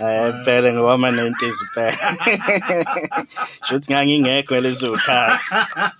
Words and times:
Eh 0.00 0.32
phela 0.44 0.72
ngoba 0.72 0.94
ama 0.94 1.10
90s 1.10 1.58
phela. 1.74 2.06
Shuthi 3.66 3.92
ngangingekho 3.92 4.60
lezo 4.64 4.96
khathi. 4.96 5.54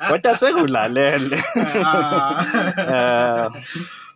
Kodwa 0.09 0.33
sekulalele. 0.41 1.39
Ah. 1.85 3.49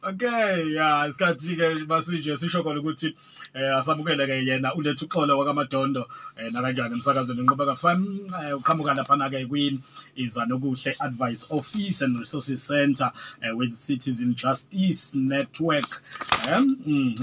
Okay, 0.05 0.77
yeah, 0.77 1.09
isikhathi 1.09 1.57
ke 1.57 1.87
basije 1.89 2.37
sisho 2.37 2.63
khona 2.63 2.81
ukuthi 2.81 3.15
eh 3.55 3.73
asabukele 3.73 4.27
ke 4.27 4.45
yena 4.45 4.75
ulethu 4.77 5.07
uxolo 5.07 5.33
kwamadondo 5.41 6.05
eh 6.37 6.53
na 6.53 6.61
kanjani 6.61 6.95
emsakazweni 6.95 7.41
inqubeka 7.41 7.75
FM 7.75 8.29
eh, 8.37 8.53
uqhamuka 8.53 8.95
lapha 8.95 9.17
na 9.17 9.31
ke 9.31 9.47
kwi 9.49 9.79
izanokuhle 10.17 10.97
advice 11.01 11.47
office 11.49 12.03
and 12.03 12.19
resources 12.19 12.67
center 12.67 13.11
eh, 13.41 13.57
with 13.57 13.73
citizen 13.73 14.35
justice 14.35 15.15
network 15.15 16.03
um 16.53 16.77
mm, 16.85 17.15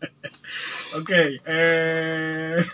Okay, 0.92 1.38
eh 1.46 2.64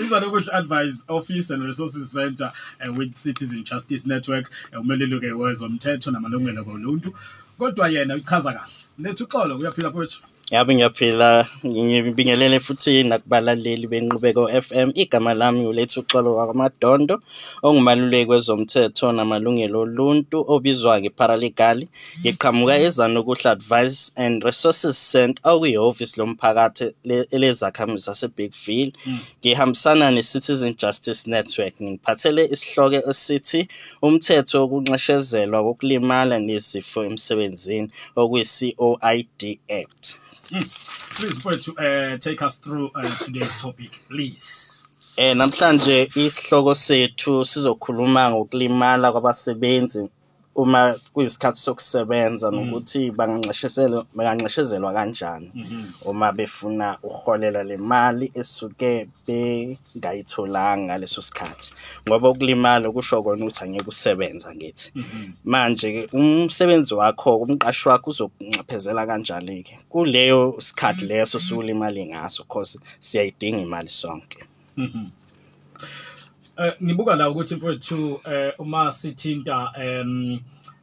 izanokuhle 0.00 0.52
advice? 0.52 1.04
Office 1.08 1.50
and 1.50 1.62
resources 1.62 2.12
center 2.12 2.50
eh, 2.80 2.88
with 2.88 3.14
citizen 3.14 3.64
justice 3.64 4.06
network 4.06 4.50
eh, 4.72 4.80
umeleli 4.80 5.20
ke 5.20 5.32
wezomthetho 5.32 6.10
namalungelo 6.10 6.64
koluntu 6.64 7.14
kodwa 7.58 7.88
yena 7.88 8.14
uchaza 8.14 8.52
kahle. 8.52 8.72
Lethu 8.98 9.24
uxolo 9.24 9.56
uyaphila 9.56 9.90
kwethu 9.90 10.22
Yabe 10.54 10.74
ngiyaphila 10.74 11.28
ngibingelele 11.66 12.58
futhi 12.66 12.92
nakubalaleli 13.10 13.86
benqubeko 13.92 14.42
FM 14.66 14.88
igama 15.02 15.32
lami 15.40 15.62
ulethu 15.66 16.00
uxolo 16.00 16.30
wakamadondo 16.38 17.14
ongumaluleki 17.66 18.26
kwezomthetho 18.30 19.06
namalungelo 19.16 19.78
oluntu 19.84 20.36
obizwa 20.54 20.92
ngeparalegal 21.00 21.78
ngiqhamuka 22.20 22.74
ezanokuhle 22.86 23.48
advice 23.56 23.98
and 24.24 24.36
resources 24.48 24.96
center 25.12 25.42
okuyihhovisi 25.52 26.14
lomphakathi 26.20 26.84
le- 27.08 27.26
elezakhamuzi 27.36 28.04
zasebigville 28.08 28.92
ngihambisana 29.40 30.06
ne-citizen 30.14 30.72
justice 30.82 31.22
network 31.34 31.74
ngiphathele 31.82 32.42
isihloko 32.54 32.98
esithi 33.10 33.60
umthetho 34.06 34.54
wokunxeshezelwa 34.62 35.58
kokulimala 35.66 36.36
nezifo 36.48 36.98
emsebenzini 37.08 37.88
okuyi-coid 38.20 39.42
act. 39.80 40.04
Please 40.48 41.34
mfowethu 41.34 41.74
eh 41.80 42.18
take 42.18 42.44
us 42.46 42.60
through 42.60 42.86
uh, 42.94 43.24
today's 43.24 43.62
topic 43.62 43.90
please. 44.08 44.82
Eh 45.16 45.36
namhlanje 45.36 46.10
isihloko 46.16 46.74
sethu 46.74 47.44
sizokhuluma 47.44 48.30
ngokulimala 48.30 49.12
kwabasebenzi. 49.12 50.08
Uma 50.56 50.94
kuyisikhathi 51.12 51.60
sokusebenza 51.60 52.50
nokuthi 52.50 53.10
banganxeshezelwa 53.10 54.06
banganxeshezelwa 54.16 54.92
kanjani. 54.92 55.48
Uma 56.04 56.32
befuna 56.32 56.98
uholela 57.02 57.62
le 57.62 57.76
mali 57.76 58.26
esuke 58.34 59.08
bengayitholanga 59.26 60.84
ngaleso 60.84 61.22
sikhathi. 61.22 61.68
Ngoba 62.08 62.30
ukulimala 62.30 62.90
kusho 62.92 63.22
kona 63.22 63.44
ukuthi 63.44 63.64
angeke 63.64 63.88
usebenza 63.88 64.54
ngithi. 64.54 64.92
Manje 65.44 65.92
ke 65.92 66.16
umsebenzi 66.16 66.94
wakho 66.94 67.36
umqashi 67.36 67.88
wakho 67.88 68.10
uzokunxephezela 68.10 69.06
kanjani 69.06 69.62
ke 69.62 69.74
kuleyo 69.90 70.56
sikhathi 70.58 71.06
leso 71.06 71.38
sulimali 71.38 72.06
ngaso 72.06 72.42
because 72.44 72.78
siyayidinga 73.00 73.62
imali 73.62 73.88
sonke 73.88 74.38
Eh 76.58 76.72
ngibuka 76.82 77.16
la 77.16 77.30
ukuthi 77.30 77.54
mfowethu 77.54 78.20
eh 78.24 78.52
uma 78.58 78.92
sithinta 78.92 79.72
em 79.78 80.40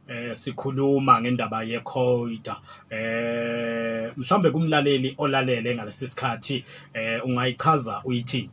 eh 0.08 0.34
sikhuluma 0.36 1.20
ngendaba 1.20 1.62
yecoida 1.62 2.56
eh 2.90 4.12
mhlambe 4.16 4.50
kumlaleli 4.50 5.14
olalele 5.18 5.74
ngalesi 5.74 6.06
sikhathi 6.06 6.64
eh 6.94 7.26
ungayichaza 7.26 8.02
uyithi? 8.04 8.50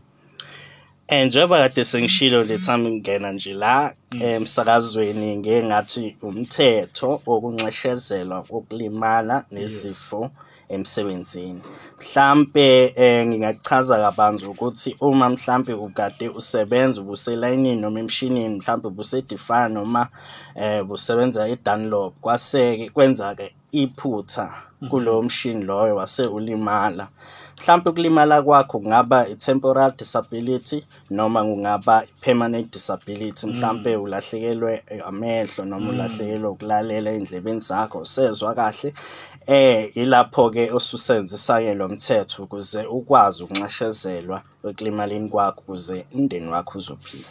Eh 1.07 1.27
njengoba 1.27 1.57
kade 1.57 1.83
sengishilo 1.83 2.43
lethami 2.43 2.91
ngena 2.91 3.31
nje 3.31 3.53
la 3.53 3.93
emsakazweni 4.19 5.37
ngeke 5.37 5.63
ngathi 5.63 6.15
umthetho 6.21 7.21
wokunxeshezelwa 7.25 8.43
kokulimala 8.43 9.45
nezifo. 9.51 10.31
Emsebenzini. 10.75 11.61
Mhlambe 11.99 12.93
eh 12.95 13.27
ngingachaza 13.27 13.95
kabanzi 13.97 14.45
ukuthi 14.45 14.95
uma 15.01 15.29
mhlambe 15.29 15.73
ukade 15.73 16.29
usebenza 16.29 17.01
ubuselayinini 17.01 17.81
noma 17.81 17.99
emshinini 17.99 18.55
mhlambe 18.55 18.87
ubusedifana 18.87 19.69
noma 19.69 20.07
eh 20.55 20.83
busebenza 20.83 21.47
eDunlop 21.47 22.13
kwaseke 22.21 22.89
kwenza 22.89 23.35
ke 23.35 23.55
iphutha 23.71 24.53
kulowo 24.89 25.23
mshini 25.23 25.63
loyo 25.63 25.95
wase 25.95 26.23
ulimala 26.23 27.07
mhlawumbe 27.61 27.89
ukulimala 27.89 28.41
kwakho 28.41 28.79
kungaba 28.79 29.27
i-temporal 29.29 29.93
disability 29.97 30.83
noma 31.09 31.41
kungaba 31.43 32.03
i-permanent 32.03 32.73
disability. 32.73 33.47
Mhlawumbe 33.47 33.95
ulahlekelwe 33.95 34.83
eh, 34.87 35.01
amehlo 35.07 35.65
noma 35.65 35.89
ulahlekelwe 35.89 36.49
ukulalela 36.49 37.11
endlebeni 37.11 37.59
zakho 37.59 37.99
usezwa 37.99 38.55
kahle. 38.55 38.93
Eh 39.47 39.91
ilapho 39.95 40.49
ke 40.49 40.71
osusebenzisa 40.71 41.59
ke 41.61 41.73
lo 41.73 41.87
mthetho 41.89 42.43
ukuze 42.43 42.85
ukwazi 42.85 43.43
ukunxeshezelwa 43.43 44.41
ekulimaleni 44.63 45.29
kwakho 45.29 45.61
ukuze 45.61 46.05
umndeni 46.13 46.47
wakho 46.49 46.77
uzophila. 46.77 47.27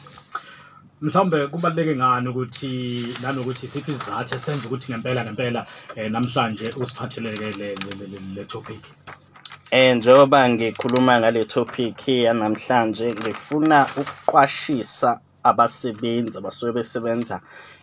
Mhlawumbe 1.01 1.47
kubaluleke 1.47 1.97
ngani 1.97 2.29
ukuthi 2.29 3.17
nanokuthi 3.23 3.67
isiphi 3.67 3.91
isizathu 3.91 4.35
esenza 4.35 4.67
ukuthi 4.69 4.93
ngempela 4.93 5.25
ngempela 5.25 5.67
eh 5.97 6.11
namhlanje 6.11 6.73
usiphatheleke 6.77 7.51
le 7.59 7.75
le- 7.75 8.07
le- 8.07 8.35
le 8.35 8.45
topic? 8.45 8.83
Njengoba 9.73 10.49
ngikhuluma 10.51 11.21
ngale 11.21 11.45
topic 11.45 12.09
yanamhlanje 12.09 13.15
ngifuna 13.15 13.87
ukuqwashisa 14.01 15.21
abasebenzi 15.43 16.39
abasuke 16.39 16.73
besebenza 16.73 17.37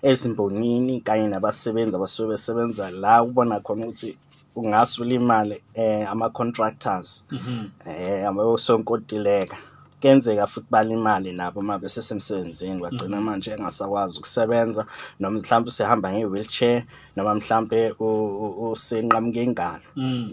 ezimbonini 0.09 0.95
kanye 1.01 1.27
nabasebenzi 1.27 1.95
abasuke 1.95 2.29
besebenza 2.31 2.91
la 2.91 3.23
ubona 3.23 3.59
khona 3.65 3.85
ukuthi 3.85 4.17
ungase 4.55 5.01
ulimale 5.01 5.61
eh 5.73 6.11
ama 6.11 6.27
contractors 10.01 10.27
eh 10.27 10.43
abosonkontileka 10.43 10.47
kenzeka 10.47 10.47
futhi 10.47 10.67
balimale 10.69 11.31
nabo 11.33 11.59
uma 11.59 11.79
besesemsebenzini 11.79 12.81
bagcina 12.81 13.21
manje 13.21 13.51
engasakwazi 13.51 14.19
ukusebenza 14.19 14.85
noma 15.19 15.39
mhlawumbe 15.39 15.69
usehamba 15.69 16.11
nge-wheelchair 16.11 16.83
noma 17.15 17.35
mhlawumbe 17.35 17.93
usenqamuke 18.71 19.43
ingalo 19.43 19.81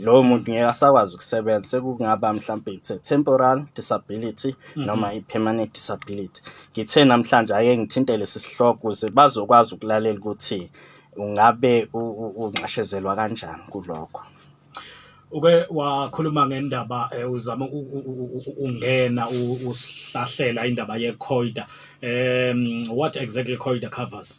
lowo 0.04 0.22
muntu 0.22 0.50
ngeke 0.50 0.68
asakwazi 0.68 1.14
ukusebenza 1.14 1.68
sekungaba 1.68 2.32
mhlawumbe 2.32 2.72
ithe 2.72 2.98
temporal 2.98 3.64
disability 3.74 4.54
noma 4.76 5.12
i-permanent 5.14 5.72
disability. 5.74 6.42
Ngithe 6.72 7.04
namhlanje 7.04 7.54
ake 7.54 7.78
ngithinte 7.78 8.16
lesi 8.16 8.40
sihloko 8.40 8.78
ukuze 8.88 9.10
bazokwazi 9.10 9.74
ukulalela 9.74 10.18
ukuthi 10.18 10.70
ungabe 11.16 11.88
u- 11.92 11.98
u- 11.98 12.34
unqashezelwa 12.44 13.16
kanjani 13.16 13.62
kulokho. 13.70 14.20
Uke 15.34 15.54
wakhuluma 15.70 16.46
ngendaba 16.48 17.00
eh, 17.18 17.32
uzama 17.32 17.66
u- 17.66 17.90
u- 17.98 18.06
u- 18.12 18.42
u- 18.48 18.56
ungena 18.66 19.24
u- 19.30 19.60
usihlahlela 19.70 20.66
indaba 20.68 20.96
yecoida 21.04 21.64
um 22.02 22.84
what 22.98 23.16
exactly 23.16 23.58
coida 23.58 23.90
covers 23.90 24.30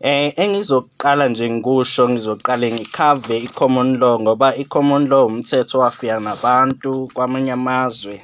Eh 0.00 0.32
engizoqala 0.44 1.28
nje 1.28 1.50
ngikusho 1.50 2.04
ngizoqale 2.10 2.72
ngikhave 2.72 3.36
i-common 3.46 3.90
law 4.02 4.16
ngoba 4.22 4.48
i-common 4.62 5.08
law 5.12 5.26
umthetho 5.26 5.78
wafika 5.84 6.20
nabantu 6.20 6.92
kwamanye 7.14 7.52
amazwe 7.52 8.16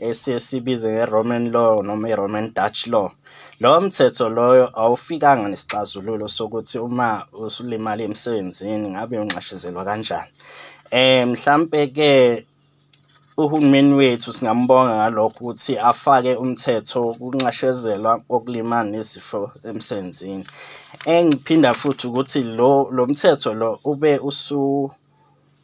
esiye 0.00 0.40
sibize 0.40 0.88
nge-Roman 0.92 1.50
law 1.52 1.82
noma 1.82 2.08
i-Roman 2.10 2.52
Dutch 2.56 2.86
law. 2.86 3.10
Lo 3.60 3.80
mthetho 3.80 4.28
loyo 4.28 4.66
awufikanga 4.80 5.48
nesixazululo 5.48 6.28
sokuthi 6.28 6.78
uma 6.78 7.26
usulimala 7.32 8.02
emsebenzini 8.04 8.88
ngabe 8.90 9.18
unqashezelwa 9.18 9.84
kanjani. 9.84 10.30
Eh 10.92 11.24
mhlambe 11.26 11.86
ke 11.86 12.44
uhulumeni 13.36 13.94
wethu 13.94 14.32
singambonga 14.32 14.94
ngalokho 14.96 15.38
ukuthi 15.40 15.78
afake 15.78 16.32
umthetho 16.36 16.98
wokunqashezelwa 17.06 18.12
kokulimala 18.28 18.90
nezifo 18.90 19.40
emsebenzini. 19.64 20.44
Engiphinda 21.06 21.70
futhi 21.74 22.06
ukuthi 22.06 22.42
lo 22.58 22.90
lo 22.96 23.06
mthetho 23.06 23.54
lo 23.54 23.80
ube 23.84 24.18
usu 24.18 24.90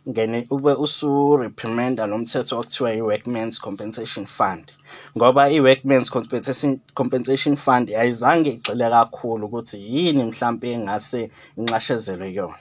ngene 0.08 0.46
ube 0.50 0.72
usu 0.84 1.36
reprimanda 1.36 2.06
lo 2.06 2.18
mthetho 2.18 2.52
okuthiwa 2.60 2.90
i-workmen's 2.94 3.60
compensation 3.60 4.24
fund. 4.26 4.72
Ngoba 5.16 5.50
i-workmen's 5.50 6.10
compensation 6.10 6.80
compensation 6.94 7.56
fund 7.56 7.90
ayizange 7.90 8.50
igxile 8.50 8.90
kakhulu 8.90 9.46
ukuthi 9.46 9.76
yini 9.96 10.24
mhlampe 10.24 10.72
engase 10.72 11.30
inxashezelwe 11.58 12.32
yona. 12.34 12.54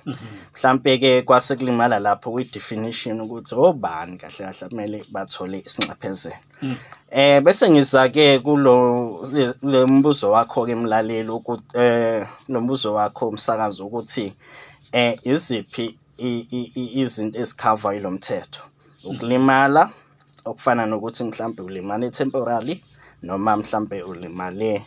Mhlampe 0.55 0.97
ke 0.97 1.21
kwase 1.21 1.55
kulimala 1.55 1.99
lapho 1.99 2.31
kwi-definition 2.31 3.21
ukuthi 3.21 3.55
obani 3.55 4.17
kahle 4.17 4.37
kahle 4.45 4.69
kumele 4.69 5.03
bathole 5.11 5.63
isinxephezelo. 5.65 6.35
Eh 7.11 7.41
bese 7.43 7.69
ngiza 7.69 8.09
ke 8.09 8.39
kulo 8.39 9.27
le- 9.33 9.53
le 9.63 9.85
mbuzo 9.85 10.31
wakho 10.31 10.65
ke 10.65 10.75
mlaleli 10.75 11.29
ukuthi 11.29 11.63
eh 11.73 12.27
lo 12.49 12.61
mbuzo 12.61 12.93
wakho 12.93 13.27
umsakazo 13.29 13.85
ukuthi 13.85 14.33
eh 14.91 15.17
iziphi 15.23 15.97
izinto 16.75 17.39
ezikhava 17.39 17.93
yilo 17.93 18.11
mthetho 18.11 18.59
ukulimala 19.03 19.89
okufana 20.47 20.85
nokuthi 20.85 21.23
mhlambe 21.23 21.61
ulimale 21.61 22.09
temporarily 22.11 22.81
noma 23.23 23.57
mhlambe 23.57 24.03
ulimale 24.03 24.83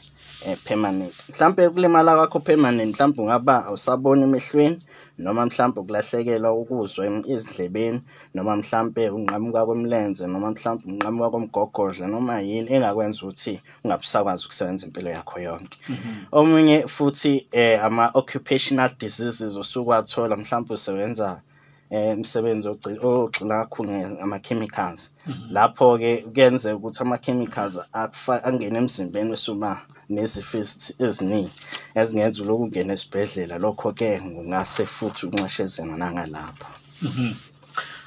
eh, 0.46 0.58
permanent. 0.64 1.14
Mhlambe 1.28 1.66
ukulimala 1.66 2.16
kwakho 2.16 2.40
permanent 2.40 2.94
mhlambe 2.94 3.22
ungaba 3.22 3.64
awusaboni 3.66 4.22
emehlweni 4.22 4.82
noma 5.18 5.46
mhlambe 5.46 5.80
ukulahlekelwa 5.80 6.52
ukuzwa 6.52 7.06
ezindlebeni 7.32 8.00
noma 8.34 8.56
mhlambe 8.56 9.10
unqamuka 9.10 9.66
kwemlenze 9.66 10.26
noma 10.26 10.50
mhlambe 10.50 10.82
unqamuka 10.86 11.30
komgogodla 11.30 12.06
noma 12.06 12.40
yini 12.40 12.72
engakwenza 12.74 13.20
ukuthi 13.22 13.60
ungabusakwazi 13.84 14.44
ukusebenza 14.46 14.86
impilo 14.86 15.10
yakho 15.10 15.40
yonke. 15.40 15.78
Omunye 16.32 16.86
futhi 16.88 17.46
eh, 17.52 17.84
ama-occupational 17.84 18.90
diseases 18.98 19.56
osuke 19.56 19.90
wathola 19.90 20.36
mhlambe 20.36 20.74
usebenza 20.74 21.40
umsebenzi 21.90 22.68
ogci- 22.68 22.98
ogxila 23.02 23.64
kakhulu 23.64 23.92
ngama-chemicals. 23.92 25.10
Lapho-ke 25.50 26.22
kuyenzeka 26.34 26.76
ukuthi 26.76 27.00
ama-chemicals 27.02 27.78
angene 28.44 28.78
emzimbeni 28.78 29.32
esuma 29.32 29.80
nezifo 30.08 30.58
ezi- 30.58 30.94
eziningi 31.04 31.52
ezingenza 31.94 32.42
uloku 32.42 32.62
ungena 32.62 32.92
esibhedlela 32.94 33.58
lokho-ke 33.58 34.18
kungase 34.20 34.86
futhi 34.86 35.26
unxeshezena 35.26 35.96
nangalapho 35.96 36.66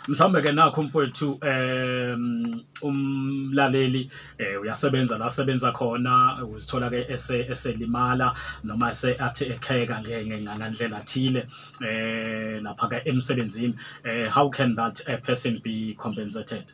mhlawumbe 0.08 0.42
ke 0.42 0.52
nakho 0.52 0.84
mfowethu 0.84 1.40
em 1.42 2.64
umlaleli 2.82 4.10
eh 4.38 4.62
uyasebenza 4.62 5.18
la 5.18 5.30
sebenza 5.30 5.72
khona 5.72 6.44
uzithola 6.44 6.90
ke 6.90 7.06
ese 7.14 7.48
eselimala 7.52 8.36
noma 8.64 8.92
ese 8.92 9.16
athi 9.20 9.46
ekheka 9.46 10.02
ngengandlela 10.02 11.00
thile 11.06 11.48
eh 11.82 12.62
lapha 12.62 12.88
ke 12.88 12.98
emsebenzini. 13.10 13.76
Eh 14.04 14.28
how 14.30 14.50
can 14.50 14.76
that 14.76 15.02
a 15.08 15.18
person 15.18 15.60
be 15.64 15.96
compensated? 15.98 16.66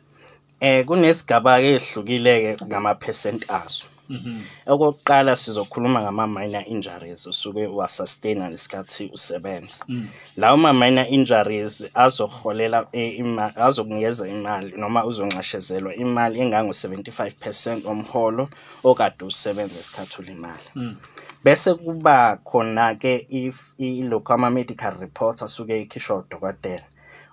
Eh 0.60 0.84
kunesigaba-ke 0.86 1.74
ezihlukile-ke 1.76 2.64
ngama-percent 2.66 3.50
azo 3.50 3.84
mhm 3.84 3.89
okokuqala 4.66 5.36
sizokhuluma 5.36 6.02
ngama-minor 6.02 6.64
injuries 6.66 7.26
usuke 7.26 7.66
uwasustain 7.66 8.38
ngesikhathi 8.42 9.10
usebenza 9.12 9.78
Mm. 9.88 10.08
lawo 10.36 10.56
ma-minor 10.56 11.06
injuries 11.08 11.84
azoholela 11.94 12.86
eh, 12.92 13.24
azokunikeza 13.56 14.28
imali 14.28 14.72
noma 14.76 15.04
uzonxeshezelwa 15.04 15.94
imali 15.94 16.40
engango-75 16.40 17.30
percent 17.40 17.86
omholo 17.86 18.48
okade 18.84 19.24
usebenza 19.24 19.80
isikhathi 19.80 20.16
ulimala 20.22 20.70
Mm. 20.74 20.96
bese 21.44 21.74
kuba 21.74 22.36
khona-ke 22.44 23.26
if- 23.30 23.72
ilokhu 23.78 24.32
ama-medical 24.32 24.94
report 25.00 25.42
asuke 25.42 25.80
ekhishwa 25.80 26.16
udokotela 26.16 26.82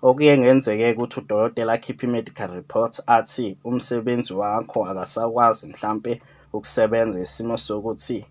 okuye 0.02 0.38
ngenzeke 0.38 0.92
ukuthi 0.94 1.20
udokotela 1.20 1.74
akhiphe 1.74 2.08
i-medical 2.08 2.48
report 2.54 3.00
athi 3.08 3.58
umsebenzi 3.64 4.34
wakho 4.34 4.86
akasakwazi 4.86 5.68
mhlampe 5.68 6.22
ukusebenza 6.54 7.22
isimo 7.22 7.58
sokuthi 7.58 8.26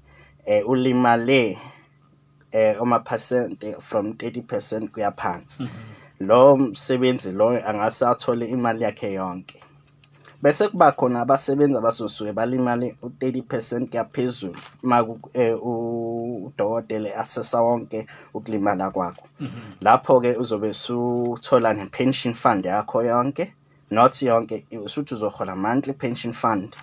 eh 0.46 0.68
ulimale 0.68 1.58
eh 2.52 2.76
amaphesente 2.80 3.76
from 3.80 4.10
30% 4.12 4.88
kuya 4.88 5.12
phansi. 5.12 5.68
Lo 6.20 6.56
msebenzi 6.56 7.32
lo 7.32 7.48
angase 7.48 8.06
athole 8.06 8.46
imali 8.46 8.84
yakhe 8.84 9.12
yonke. 9.12 9.60
Bese 10.42 10.68
kuba 10.68 10.92
khona 10.92 11.20
abasebenzi 11.20 11.76
abazosuke 11.78 12.32
balimale 12.32 12.96
u-30% 13.02 13.86
kuyaphezulu 13.88 14.56
uma 14.82 15.04
ku- 15.04 15.30
eh, 15.34 15.56
u- 15.62 16.46
udokotela 16.46 17.16
asesa 17.16 17.60
wonke 17.62 18.06
ukulimala 18.34 18.90
kwakho. 18.90 19.26
Lapho-ke 19.80 20.36
uzobe 20.36 20.68
usuthola 20.68 21.72
ne-pension 21.74 22.34
fund 22.34 22.64
yakho 22.64 23.02
yonke 23.02 23.52
not 23.90 24.22
yonke 24.22 24.64
usuthi 24.84 25.14
uzohola 25.14 25.56
monthly 25.56 25.92
pension 25.92 26.32
fund. 26.32 26.76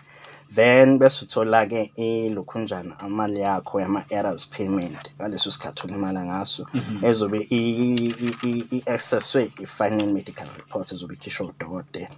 Then 0.55 1.00
bese 1.00 1.25
uthola-ke 1.25 1.91
ilokhunjana 1.95 3.00
amali 3.00 3.39
yakho 3.41 3.81
yama-errors 3.81 4.50
payment 4.50 5.11
ngaleso 5.19 5.51
sikhathi 5.51 5.88
ulimala 5.88 6.25
ngaso 6.25 6.67
ezobe 7.01 7.39
i- 7.50 7.95
i- 7.95 8.38
i- 8.50 8.67
i-accesswe 8.77 9.51
i-final 9.63 10.07
medical 10.13 10.47
report 10.57 10.91
ezobe 10.91 11.13
ikhishwa 11.15 11.47
udokotela 11.47 12.09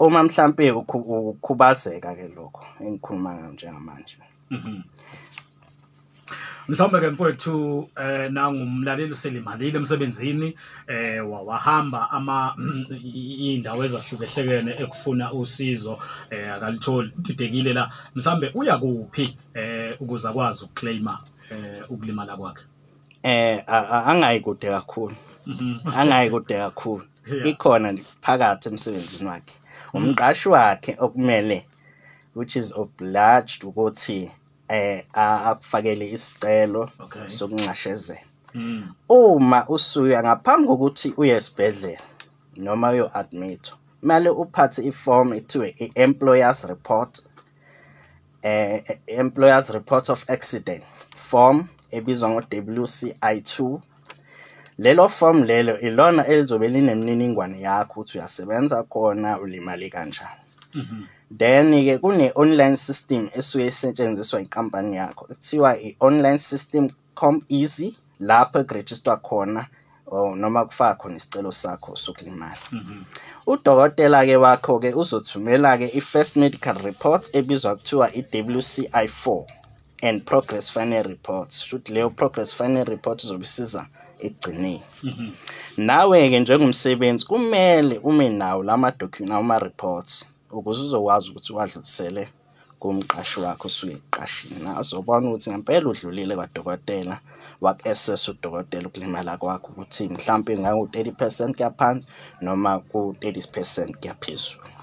uma 0.00 0.22
mhlampe 0.22 0.70
ukhu- 0.72 1.28
ukhubazeka 1.30 2.14
ke 2.14 2.28
lokho 2.28 2.64
engikhuluma 2.80 3.34
ngayo 3.34 3.52
njengamanje 3.52 4.18
mhlawumbe 6.68 7.00
ke 7.00 7.08
mfowethu 7.10 7.88
eh 8.00 8.30
nangumlaleli 8.32 9.12
uselimalile 9.12 9.78
emsebenzini 9.78 10.56
eh 10.86 11.30
wa- 11.30 11.42
wahamba 11.42 12.10
ama 12.10 12.54
indawo 13.48 13.84
ezahlukehlekene 13.84 14.72
ekufuna 14.82 15.32
usizo 15.32 15.98
eh 16.30 16.54
akalitholi 16.54 17.12
didekile 17.16 17.72
la. 17.72 17.90
Mhlambe 18.14 18.50
uya 18.54 18.78
kuphi 18.78 19.36
eh 19.54 19.96
ukuze 20.00 20.28
akwazi 20.28 20.64
ukuclaima 20.64 21.18
eh 21.50 21.90
ukulimala 21.90 22.36
kwakhe? 22.36 22.62
Eh 23.22 23.62
angayi 23.68 24.40
kude 24.40 24.68
kakhulu. 24.68 25.14
Angayi 25.94 26.30
kude 26.30 26.54
kakhulu. 26.58 27.04
Ikhona 27.50 27.98
phakathi 28.20 28.68
emsebenzini 28.68 29.30
wakhe. 29.30 29.54
Umqashi 29.94 30.48
wakhe 30.48 30.96
okumele 30.98 31.66
which 32.34 32.56
is 32.56 32.72
obliged 32.76 33.62
ukuthi 33.64 34.30
eh 34.68 35.04
a- 35.12 35.44
akufakele 35.50 36.06
isicelo 36.10 36.90
Okay. 37.00 37.28
sokunxashezela 37.30 38.20
Mm. 38.54 38.94
uma 39.08 39.68
usuya 39.68 40.22
ngaphambi 40.22 40.68
kokuthi 40.68 41.14
uye 41.16 41.36
esibhedlela 41.36 41.98
noma 42.56 42.90
uyo 42.90 43.10
admit 43.18 43.72
kumele 44.00 44.28
uphathe 44.30 44.82
iform 44.84 45.32
ethiwe 45.32 45.74
i-employers 45.78 46.64
report 46.64 47.22
eh 48.42 48.82
employers 49.06 49.70
report 49.70 50.08
of 50.08 50.30
accident 50.30 50.84
form 51.16 51.66
ebizwa 51.90 52.28
ngo-WCI2 52.30 53.78
lelo 54.78 55.08
form 55.08 55.42
lelo 55.44 55.80
ilona 55.80 56.26
elizobe 56.26 56.68
linemniningwane 56.68 57.60
yakho 57.60 58.00
ukuthi 58.00 58.18
uyasebenza 58.18 58.82
khona 58.82 59.40
ulimali 59.40 59.90
kanjani 59.90 60.30
then 61.30 61.72
ke 61.72 61.98
kune 62.00 62.32
online 62.34 62.76
system 62.76 63.30
esuke 63.34 63.66
isetshenziswa 63.66 64.40
inkampani 64.40 64.96
yakho. 64.96 65.26
Kuthiwa 65.26 65.78
i-online 65.80 66.38
system 66.38 66.90
ComEasy 67.14 67.96
lapho 68.20 68.60
ekuregister 68.60 69.20
khona 69.22 69.66
or 70.06 70.36
noma 70.36 70.64
kufaka 70.64 70.94
khona 70.94 71.16
isicelo 71.16 71.52
sakho 71.52 71.96
sokulimala. 71.96 72.56
Udokotela 73.46 74.24
ke 74.26 74.36
wakho 74.36 74.78
ke 74.80 74.92
uzothumela 74.94 75.78
ke 75.78 75.90
i-first 75.96 76.36
medical 76.36 76.74
report 76.74 77.30
ebizwa 77.32 77.76
kuthiwa 77.76 78.10
i-WCI4 78.14 79.44
and 80.02 80.24
progress 80.24 80.70
final 80.70 81.02
report. 81.02 81.52
Should 81.52 81.84
leyo 81.84 82.10
progress 82.10 82.54
final 82.54 82.84
report 82.84 83.24
izobe 83.24 83.44
isiza 83.44 83.86
ekugcineni. 84.20 84.82
Nawe 85.76 86.30
ke 86.30 86.40
njengomsebenzi 86.40 87.26
kumele 87.26 87.98
ume 87.98 88.28
nawo 88.28 88.62
lama 88.62 88.90
document 88.90 89.38
ama 89.38 89.58
reports 89.58 90.24
ukuze 90.58 90.80
uzokwazi 90.82 91.26
ukuthi 91.30 91.52
wadlulisele 91.56 92.22
kumqashi 92.80 93.40
wakho 93.44 93.66
osuke 93.68 93.94
eqashini 93.98 94.58
na 94.64 94.70
azobona 94.80 95.24
ukuthi 95.28 95.50
ngempela 95.50 95.86
udlulile 95.90 96.34
kwadokotela 96.38 97.16
waku-assess 97.64 98.28
udokotela 98.28 98.86
ukulimala 98.88 99.32
kwakho 99.40 99.68
ukuthi 99.72 100.02
mhlawumpe 100.12 100.52
ngangu-30 100.62 101.54
kuyaphansi 101.56 102.06
noma 102.44 102.72
ku-30 102.90 103.94
kuyaphezulu 104.00 104.64
Makuthi 104.64 104.73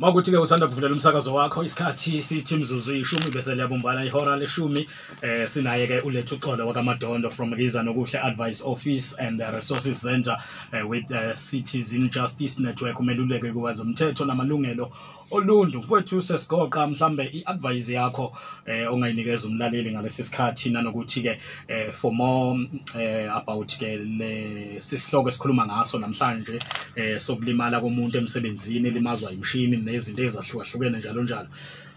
ke 0.00 0.38
usanda 0.38 0.66
kuvulela 0.66 0.94
umsakazo 0.94 1.34
wakho 1.34 1.62
isikhathi 1.62 2.22
sithi 2.22 2.56
mzuzu 2.56 2.96
ishumi 2.96 3.30
bese 3.30 3.54
liyabumbana 3.54 4.04
ihora 4.04 4.36
leshumi 4.36 4.88
eh 5.22 5.48
sinaye 5.48 5.86
ke 5.86 6.00
uletha 6.00 6.34
uxolo 6.34 6.66
wakamadondo 6.66 7.30
from 7.30 7.54
Riza 7.54 7.82
nokuhle 7.82 8.18
Advice 8.18 8.60
Office 8.64 9.14
and 9.20 9.38
the 9.38 9.52
Resources 9.52 10.02
Center 10.02 10.36
eh, 10.72 10.82
with 10.82 11.10
uh, 11.12 11.34
Citizen 11.36 12.10
Justice 12.10 12.58
Network. 12.60 12.98
Umeluleke 12.98 13.52
kwezomthetho 13.52 14.24
namalungelo 14.24 14.90
oluntu 15.30 15.78
mfowethu 15.78 16.22
sesigoqa 16.22 16.86
mhlambe 16.86 17.24
iadvice 17.24 17.92
yakho 17.92 18.32
eh 18.66 18.92
ongayinikeza 18.92 19.48
umlaleli 19.48 19.90
ngalesi 19.92 20.24
sikhathi. 20.24 20.70
Nanokuthi 20.70 21.22
ke 21.22 21.38
eh 21.68 21.92
for 21.92 22.12
more 22.12 22.68
eh 22.98 23.28
about 23.36 23.78
ke 23.78 23.96
le 23.96 24.80
sisihloko 24.80 25.28
esikhuluma 25.28 25.66
ngaso 25.66 25.98
namhlanje 25.98 26.58
eh 26.96 27.20
sokulimala 27.20 27.80
komuntu 27.80 28.18
emsebenzini 28.18 28.88
elimazwa 28.88 29.32
imishini 29.32 29.76
nezinto 29.76 30.22
ezahlukahlukene 30.22 30.98
njalo 30.98 31.22
njalo. 31.22 31.48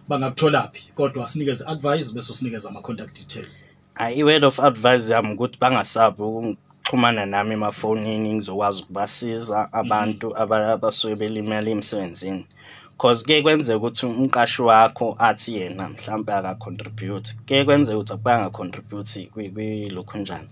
Bangakutholaphi? 0.07 0.91
Kodwa 0.95 1.27
sinikeze 1.27 1.65
advice 1.67 2.13
bese 2.13 2.33
sinikeza 2.33 2.69
ama 2.69 2.81
contact 2.81 3.13
details. 3.17 3.65
Ayi, 3.95 4.19
i-word 4.19 4.43
of 4.43 4.59
advice 4.59 5.13
yami 5.13 5.33
ukuthi 5.33 5.59
bangasabi 5.59 6.21
ukuxhumana 6.23 7.25
nami 7.25 7.53
emafonini 7.53 8.33
ngizokwazi 8.33 8.83
ukubasiza 8.83 9.73
abantu 9.73 10.37
aba- 10.37 10.73
abasuke 10.73 11.15
belimele 11.15 11.71
emsebenzini. 11.71 12.45
Cause 12.97 13.23
kuye 13.23 13.41
kwenzeka 13.41 13.77
ukuthi 13.77 14.05
umqashi 14.05 14.61
wakho 14.61 15.15
athi 15.19 15.55
yena 15.55 15.89
mhlawumbe 15.89 16.33
akacontribute 16.33 17.35
kuye 17.47 17.65
kwenzeka 17.65 17.97
ukuthi 17.97 18.13
akubanga 18.13 18.49
contribute 18.49 19.29
kwilokhunjani 19.33 20.47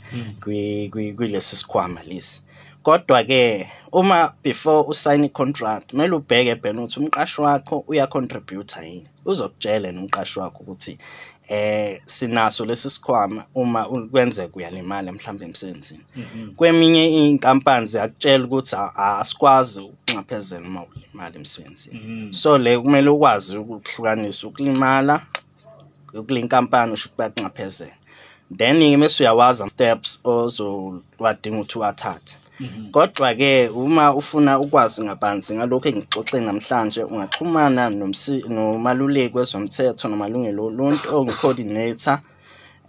kulesi 1.18 1.56
sikhwama 1.56 2.02
lesi. 2.04 2.42
Kodwa-ke 2.84 3.68
uma 3.92 4.34
before 4.44 4.86
usayina 4.88 5.26
i-contract 5.26 5.92
kumele 5.92 6.16
ubheke 6.16 6.56
bhena 6.56 6.82
ukuthi 6.82 7.00
umqashi 7.00 7.42
wakho 7.42 7.84
uyacontributor 7.88 8.84
yini. 8.84 9.08
Uzokutshela 9.26 9.92
nomqashi 9.92 10.40
wakho 10.40 10.64
ukuthi 10.64 10.98
eh 11.48 12.02
sinaso 12.06 12.66
lesi 12.66 12.90
sikhwama 12.90 13.46
uma 13.56 13.86
kwenzeka 14.12 14.56
uyalimala 14.56 15.12
mhlawumbe 15.12 15.46
emsebenzini. 15.46 16.04
Kweminye 16.56 17.30
inkampani 17.30 17.86
ziyakutshela 17.86 18.46
ukuthi 18.46 18.76
asikwazi 18.96 19.82
ukunxephezela 19.82 20.68
uma 20.68 20.86
ulimala 20.86 21.36
emsebenzini. 21.36 22.34
So 22.34 22.58
le 22.58 22.80
kumele 22.80 23.10
ukwazi 23.10 23.58
ukuhlukanisa 23.58 24.48
ukulimala 24.48 25.22
kule 26.28 26.42
nkampani 26.42 26.94
usho 26.94 27.10
ukuthi 27.10 27.18
bayakunxephezela 27.18 27.94
then-ke 28.58 28.98
mese 28.98 29.24
uyawazi 29.24 29.64
ama-steps 29.64 30.20
ozowadinga 30.24 31.58
ukuthi 31.58 31.78
uwathathe. 31.78 32.38
Kodwa-ke 32.92 33.70
uma 33.70 34.14
ufuna 34.16 34.60
ukwazi 34.60 35.04
ngabanzi 35.04 35.54
ngalokhu 35.56 35.88
engixoxe 35.88 36.40
namhlanje 36.40 37.04
ungaxhumana 37.04 37.90
nomaluleki 38.50 39.38
wezomthetho 39.38 40.08
nomalungelo 40.08 40.66
oluntu 40.66 41.06
ongu-coordinator 41.18 42.20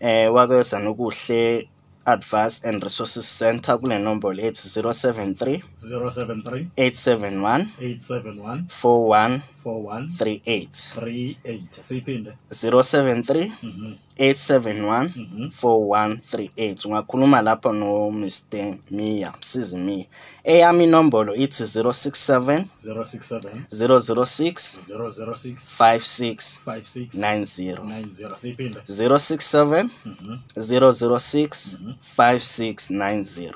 eh 0.00 0.32
wakweza 0.34 0.78
nokuhle 0.78 1.68
advice 2.04 2.68
and 2.68 2.82
resources 2.82 3.38
center 3.38 3.78
kule 3.78 3.98
nombolo 3.98 4.42
ethi 4.42 4.68
073 4.80 5.60
073 5.74 6.66
871 6.76 7.66
871 7.80 8.62
4138 8.82 10.68
4138 10.94 11.82
siyiphinde 11.82 12.32
073 12.50 13.50
Mhm. 13.62 13.94
871 14.18 15.10
Mhm. 15.16 15.50
4138 15.62 16.86
ungakhuluma 16.88 17.42
lapho 17.42 17.72
no 17.72 18.10
Mr 18.10 18.74
Mia 18.90 19.32
msizi 19.40 19.76
Mia 19.76 20.04
eyami 20.44 20.84
inombolo 20.84 21.34
ithi 21.34 21.62
067 21.64 22.64
067 22.74 23.50
006 23.70 24.76
006 24.88 25.70
56 25.78 26.60
56 26.66 27.08
90 27.14 27.76
90 27.76 28.36
siyiphinde 28.36 28.78
067 28.86 29.88
Mhm. 30.04 30.38
006 30.56 31.76
5690 32.18 33.52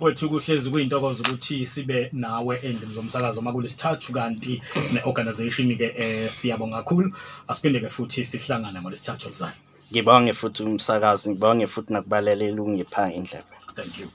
wethu 0.00 0.28
kuhlezi 0.28 0.70
kuyintokozo 0.70 1.22
ukuthi 1.22 1.66
sibe 1.66 2.10
nawe 2.12 2.56
endlini 2.62 2.92
zomsakazo 2.94 3.42
makulesithathu 3.42 4.12
kanti 4.12 4.62
ne-organization 4.92 5.76
ke 5.76 5.94
eh 5.96 6.32
siyabonga 6.32 6.76
kakhulu. 6.76 7.12
Asiphinde 7.48 7.80
ke 7.80 7.88
futhi 7.88 8.24
sihlangane 8.24 8.80
ngolesithathu 8.80 9.26
olizayo 9.26 9.52
ngibonge 9.90 10.32
futhi 10.32 10.62
umsakazi 10.62 11.30
ngibonge 11.30 11.66
futhi 11.66 11.92
nakubalelela 11.92 12.62
ungipha 12.62 13.12
indlebe 13.18 13.54
thank 13.76 13.98
you. 14.00 14.08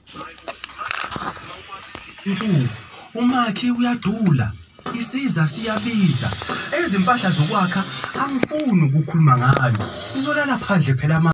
Insuku 2.26 2.68
umakhi 3.14 3.70
uyadula 3.70 4.52
isiza 4.94 5.48
siyabiza. 5.48 6.30
Ezimpahla 6.78 7.30
zokwakha 7.30 7.84
angifuni 8.22 8.82
ukukhuluma 8.86 9.38
ngayo. 9.38 9.78
Sizolala 10.06 10.58
phandle 10.58 10.94
phela 10.94 11.20